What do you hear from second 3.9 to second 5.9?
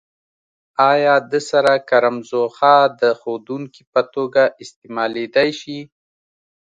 په توګه استعمالیدای شي؟